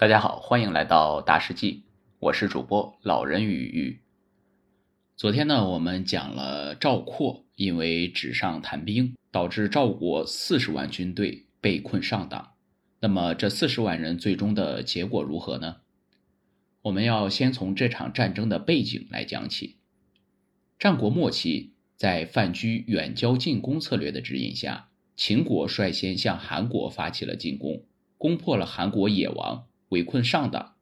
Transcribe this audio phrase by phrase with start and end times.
[0.00, 1.82] 大家好，欢迎来到大世纪，
[2.20, 4.00] 我是主播老人与鱼。
[5.16, 12.52] 昨天呢，我们讲了赵括因为纸上谈兵，导致赵国四十万军队被困上党。
[13.00, 15.78] 那么这四十万人最终的结果如何呢？
[16.82, 19.78] 我们要先从这场战争的背景来讲起。
[20.78, 27.82] 战国末期，在范雎远交近攻策略的指引下，秦国率先向韩国发起了进攻，
[28.16, 29.64] 攻破了韩国野王。
[29.90, 30.74] 围困上党，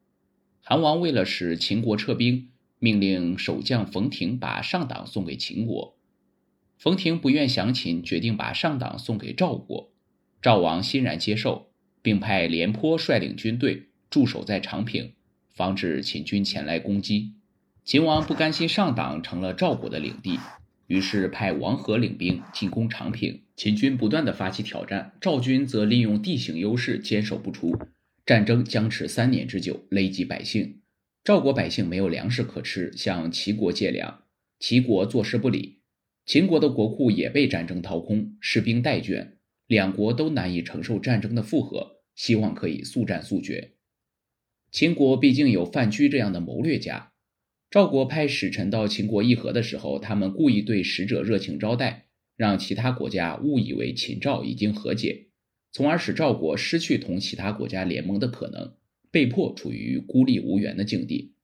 [0.63, 5.97] 韩王为了使秦国撤兵，命令守将冯亭把上党送给秦国。
[6.79, 9.93] 冯亭不愿降秦，决定把上党送给赵国。
[10.43, 11.71] 赵王欣然接受，
[12.03, 15.13] 并派廉颇率领军队驻守在长平，
[15.53, 17.33] 防止秦军前来攻击。
[17.85, 20.39] 秦王不甘心上党成了赵国的领地，
[20.89, 23.43] 于是派王和领兵进攻长平。
[23.57, 27.79] 秦军不断的发起挑战，赵军则利用地形优势坚守不出。
[28.27, 30.81] 战争僵持三年之久，累及百姓。
[31.23, 34.25] 赵国百姓没有粮食可吃，向齐国借粮，
[34.59, 35.83] 齐国坐视不理。
[36.25, 39.37] 秦国的国库也被战争掏空，士兵待卷，
[39.69, 43.75] 两国都难以承受战争的负荷，希望可以速战速决。
[44.73, 47.13] 秦国毕竟有范雎这样的谋略家，
[47.71, 55.26] 赵国派使臣到秦国议和的时候，他们故意对使者热情招待，让其他国家误以为秦赵已经和解。
[55.77, 58.73] 从而使赵国失去同其他国家联盟的可能，
[59.11, 61.35] 被迫处于孤立无援的境地。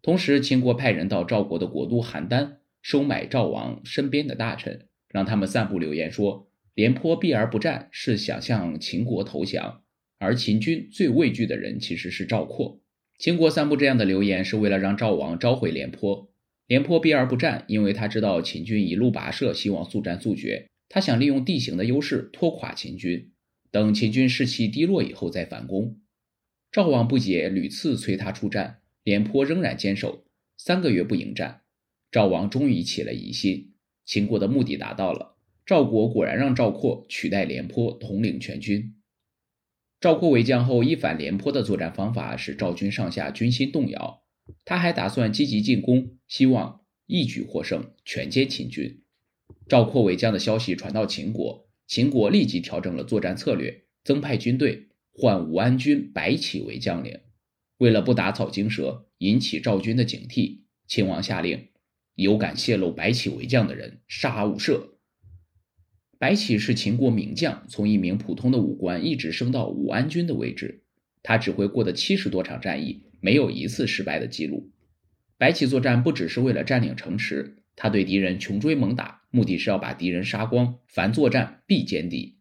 [0.00, 9.82] 同时，秦国派人到赵国的国都邯郸收买赵王身边的大臣，让他们散布流言说廉颇避而不战是想向秦国投降，
[10.18, 12.80] 而秦军最畏惧的人其实是赵括。
[13.18, 16.30] 秦国散布这样的流言是为了让赵王召回廉颇。
[16.66, 23.30] 廉颇避而不战，因为他知道秦军一路跋涉，希望速战速决，他想利用地形的优势拖垮秦军。
[23.70, 26.00] 等秦军士气低落以后再反攻，
[26.72, 30.24] 赵王不解，屡次催他出战，廉颇仍然坚守，
[30.56, 31.62] 三个月不迎战，
[32.10, 38.96] 赵王终于起了疑心，秦国的目的达到了，赵国果然让赵括取代廉颇统领全军。
[40.00, 44.24] 赵括为将后，一反廉颇的作战方法，使赵军上下军心动摇，
[44.64, 49.02] 他还打算积极进攻，希望一举获胜，全歼秦军。
[49.68, 51.69] 赵括为将的消息传到秦国。
[51.90, 57.18] 秦国立即调整了作战策略，增派军队，换武安君白起为将领。
[57.78, 61.66] 为了不打草惊蛇，引起赵军的警惕，秦王下令：
[62.14, 64.90] 有敢泄露白起为将的人，杀无赦。
[66.16, 70.84] 白起是秦国名将，从一名普通的武官一直升到武安君的位置。
[71.24, 74.70] 他指挥过的七十多场战役，没有一次失败的记录。
[75.36, 77.56] 白起作战不只是为了占领城池。
[77.74, 80.78] 他对敌人穷追猛打，目的是要把敌人杀光。
[80.86, 82.36] 凡作战必歼敌。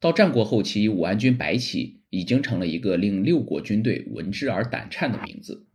[0.00, 5.66] 到战国后期，武安君白起已经成了一个令六国军队闻之而胆颤的名字。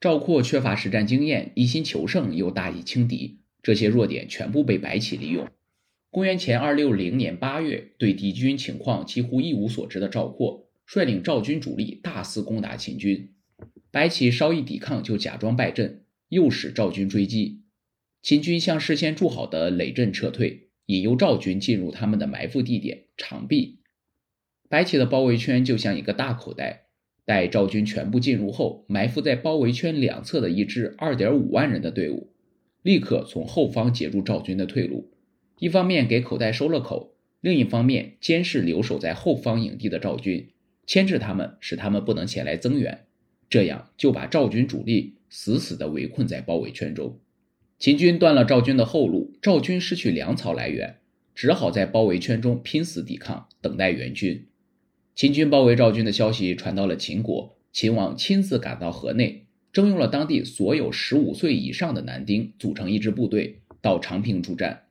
[0.00, 5.48] 赵括缺乏实战经验，一心求胜，又大意轻敌，这些弱点全部被白起利用。
[6.10, 13.32] 公元前二六零年八月，对敌军情况几乎一无所知的赵括，率领赵军主力大肆攻打秦军。
[13.90, 17.63] 白起稍一抵抗，就假装败阵，诱使赵军追击。
[18.24, 23.80] 秦军向事先筑好的垒阵撤退，引诱赵军进入他们的埋伏地点长壁。
[24.70, 26.86] 白起的包围圈就像一个大口袋，
[27.26, 32.32] 待赵军全部进入后，埋伏在包围圈两侧的一支二点五万人的队伍，
[32.80, 35.12] 立刻从后方截住赵军的退路。
[35.58, 40.48] 一方面给口袋收了口，另一方面监视留守在后方营地的赵军，
[40.86, 43.04] 牵制他们，使他们不能前来增援。
[43.50, 47.20] 这样就把赵军主力死死地围困在包围圈中。
[47.84, 51.00] 秦军断了赵军的后路，赵军失去粮草来源，
[51.34, 54.46] 只好在包围圈中拼死抵抗，等待援军。
[55.14, 64.84] 秦军包围赵军的消息传到了秦国，秦王亲自赶到河内，征用了当地所有十五岁以上的男丁，组成一支部队到长平助战。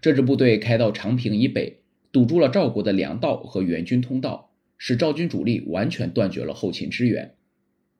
[0.00, 1.80] 这支部队开到长平以北，
[2.12, 7.34] 堵住了赵国的粮道和援军通道，使赵军主力完全断绝了后勤支援。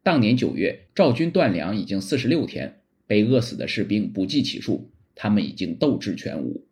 [0.05, 2.77] 当年九月，赵军断粮已经四十六天。
[3.11, 6.65] 被饿死的士兵不计其数，他们已经斗志全无。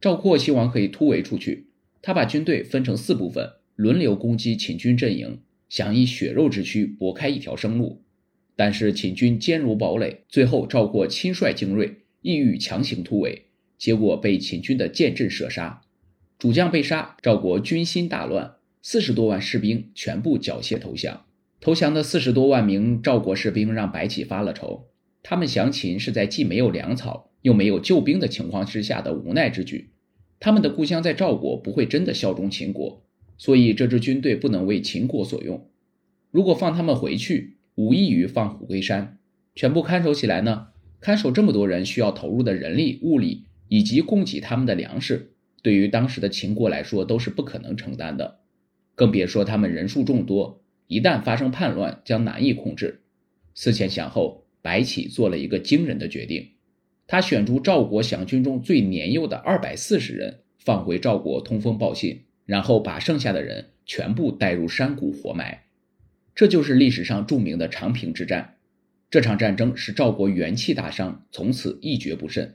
[0.00, 1.66] 赵括希望可以突围出去，
[2.00, 8.04] 他把军队分成四部分，轮流攻击秦军阵营，想以血肉之躯搏开一条生路。
[8.54, 15.80] 但是秦军坚如堡垒，最后赵括亲率精锐，意欲强行突围，结果被秦军的箭阵射杀，
[16.38, 21.24] 主将被杀，赵国军心大乱，四十多万士兵全部缴械投降。
[21.60, 24.86] 投降的四十多万名赵国士兵让白起发了愁。
[25.24, 29.90] 他们降秦是在既没有粮草又没有救兵的情况之下的无奈之举。
[30.38, 33.02] 他们的故乡在赵国，不会真的效忠秦国，
[33.38, 35.66] 所以这支军队不能为秦国所用。
[36.30, 39.18] 如果放他们回去，无异于放虎归山。
[39.54, 40.68] 全部看守起来呢？
[41.00, 45.32] 看守这么多人需要投入的人力、物力以及供给他们的粮食，
[45.62, 48.40] 对于当时的秦国来说都是不可能承担的，
[48.94, 53.00] 更别说他们人数众多，一旦发生叛乱，将难以控制。
[53.54, 56.52] 思前想后，白起做了一个惊人的决定，
[57.06, 65.64] 他选出赵国降军中最年幼的二百四十人，放回赵国通风报信，然后把剩下的人全部带入山谷活埋。
[66.34, 68.54] 这就是历史上著名的长平之战。
[69.10, 72.54] 这场战争使赵国元气大伤，从此一蹶不振。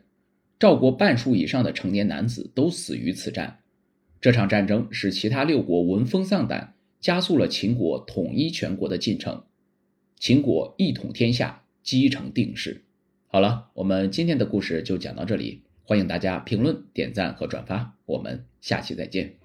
[0.58, 3.60] 赵国半数以上的成年男子都死于此战。
[4.20, 9.44] 这场战争使其他六国闻风丧胆，加速了秦国统一全国的进程。
[10.18, 12.84] 秦国一统天下，积成定势。
[13.26, 19.39] 好了，我们今天的故事就讲到这里，欢迎大家评论、点赞和转发，我们下期再见。